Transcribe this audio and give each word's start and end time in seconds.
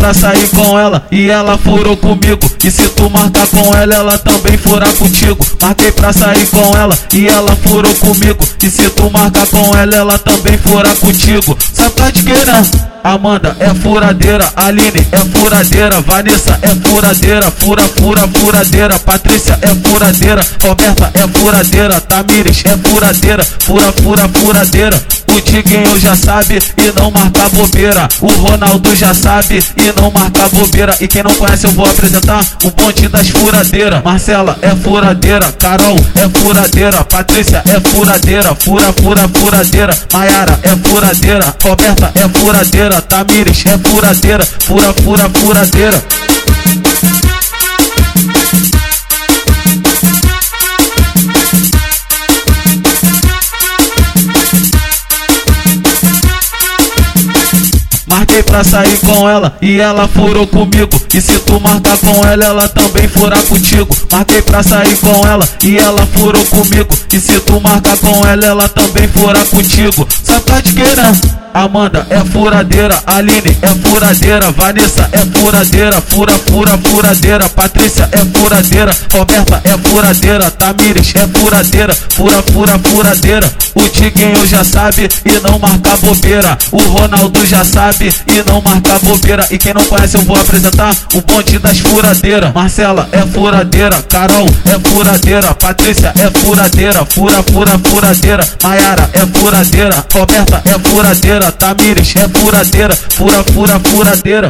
pra 0.00 0.14
sair 0.14 0.48
com 0.48 0.78
ela 0.78 1.06
e 1.10 1.28
ela 1.28 1.58
furou 1.58 1.96
comigo. 1.96 2.40
E 2.64 2.70
se 2.70 2.88
tu 2.90 3.10
marcar 3.10 3.46
com 3.48 3.74
ela, 3.74 3.94
ela 3.94 4.18
também 4.18 4.56
furar 4.56 4.92
contigo. 4.94 5.46
Marquei 5.60 5.92
pra 5.92 6.12
sair 6.12 6.46
com 6.46 6.76
ela 6.76 6.96
e 7.12 7.28
ela 7.28 7.54
furou 7.56 7.94
comigo. 7.96 8.44
E 8.62 8.70
se 8.70 8.88
tu 8.90 9.10
marcar 9.10 9.46
com 9.46 9.76
ela, 9.76 9.94
ela 9.94 10.18
também 10.18 10.56
furar 10.58 10.96
contigo. 10.96 11.56
Sabe 11.72 11.90
tá 11.90 12.10
de 12.10 12.22
queira? 12.22 12.64
Amanda 13.02 13.56
é 13.58 13.72
furadeira, 13.74 14.46
Aline 14.56 15.06
é 15.10 15.38
furadeira, 15.38 16.00
Vanessa 16.02 16.58
é 16.60 16.68
furadeira, 16.68 17.50
fura, 17.50 17.82
fura, 17.82 18.28
furadeira, 18.28 18.98
Patrícia 18.98 19.58
é 19.62 19.88
furadeira, 19.88 20.46
Roberta 20.62 21.10
é 21.14 21.26
furadeira, 21.26 22.00
Tamires 22.02 22.62
é 22.66 22.76
furadeira, 22.76 23.42
fura, 23.60 23.92
fura, 23.92 24.28
furadeira. 24.28 25.02
O 25.30 25.40
Tiguinho 25.40 25.98
já 26.00 26.16
sabe 26.16 26.58
e 26.76 27.00
não 27.00 27.10
marca 27.10 27.48
bobeira. 27.50 28.08
O 28.20 28.26
Ronaldo 28.26 28.94
já 28.96 29.14
sabe 29.14 29.62
e 29.76 30.00
não 30.00 30.10
marca 30.10 30.48
bobeira. 30.48 30.96
E 31.00 31.06
quem 31.06 31.22
não 31.22 31.34
conhece, 31.34 31.66
eu 31.66 31.72
vou 31.72 31.88
apresentar 31.88 32.44
o 32.64 32.70
ponte 32.70 33.08
das 33.08 33.28
furadeiras. 33.28 34.02
Marcela 34.02 34.58
é 34.60 34.70
furadeira, 34.74 35.52
Carol 35.52 35.96
é 36.16 36.38
furadeira, 36.38 37.04
Patrícia 37.04 37.62
é 37.66 37.80
furadeira, 37.88 38.54
fura, 38.54 38.92
fura, 38.92 39.28
furadeira. 39.28 39.96
Maiara 40.12 40.58
é 40.62 40.88
furadeira, 40.88 41.54
Roberta 41.62 42.12
é 42.14 42.38
furadeira, 42.38 43.00
Tamires 43.02 43.64
é 43.66 43.78
furadeira, 43.88 44.44
fura, 44.44 44.92
fura, 45.02 45.30
furadeira. 45.30 46.19
Marquei 58.10 58.42
pra 58.42 58.64
sair 58.64 58.98
com 58.98 59.28
ela 59.28 59.56
e 59.62 59.80
ela 59.80 60.08
furou 60.08 60.44
comigo. 60.44 60.90
E 61.14 61.20
se 61.20 61.38
tu 61.40 61.60
marcar 61.60 61.96
com 61.98 62.26
ela, 62.26 62.44
ela 62.44 62.68
também 62.68 63.06
furar 63.06 63.42
contigo. 63.44 63.96
Marquei 64.10 64.42
pra 64.42 64.64
sair 64.64 64.96
com 64.96 65.26
ela 65.26 65.48
e 65.62 65.78
ela 65.78 66.04
furou 66.06 66.44
comigo. 66.46 66.92
E 67.12 67.20
se 67.20 67.38
tu 67.40 67.60
marcar 67.60 67.96
com 67.98 68.26
ela, 68.26 68.44
ela 68.44 68.68
também 68.68 69.06
furar 69.08 69.46
contigo. 69.46 70.08
Só 70.24 70.40
tá 70.40 70.60
queirando. 70.60 71.40
Amanda 71.52 72.06
é 72.10 72.20
furadeira, 72.20 73.02
Aline 73.06 73.56
é 73.60 73.68
furadeira, 73.68 74.52
Vanessa 74.52 75.08
é 75.12 75.18
furadeira, 75.18 76.00
fura, 76.00 76.32
fura, 76.32 76.78
furadeira, 76.78 77.48
Patrícia 77.48 78.08
é 78.12 78.18
furadeira, 78.18 78.96
Roberta 79.12 79.60
é 79.64 79.76
furadeira, 79.88 80.50
Tamires 80.50 81.12
é 81.16 81.26
furadeira, 81.26 81.94
fura, 82.10 82.42
fura, 82.52 82.78
furadeira. 82.78 83.52
O 83.74 83.88
Tiguinho 83.88 84.46
já 84.46 84.64
sabe 84.64 85.08
e 85.24 85.40
não 85.40 85.58
marca 85.58 85.96
bobeira. 85.98 86.58
O 86.72 86.82
Ronaldo 86.82 87.46
já 87.46 87.64
sabe 87.64 88.12
e 88.26 88.50
não 88.50 88.60
marca 88.60 88.98
bobeira. 88.98 89.46
E 89.50 89.58
quem 89.58 89.72
não 89.72 89.84
conhece, 89.84 90.16
eu 90.16 90.22
vou 90.22 90.36
apresentar 90.36 90.94
o 91.14 91.20
bonde 91.20 91.58
das 91.58 91.78
furadeiras. 91.78 92.52
Marcela 92.52 93.08
é 93.12 93.20
furadeira, 93.26 94.02
Carol 94.08 94.46
é 94.66 94.88
furadeira, 94.88 95.54
Patrícia 95.54 96.12
é 96.16 96.38
furadeira, 96.38 97.04
fura, 97.04 97.42
fura, 97.44 97.78
furadeira, 97.78 98.46
Maiara 98.62 99.08
é 99.12 99.26
furadeira, 99.26 100.04
Roberta 100.12 100.62
é 100.64 100.88
furadeira 100.88 101.39
furadeira, 101.40 101.52
Tamires 101.52 102.14
é 102.16 102.28
furadeira, 102.28 102.94
fura, 102.94 103.42
fura, 103.44 103.80
furadeira. 103.80 104.48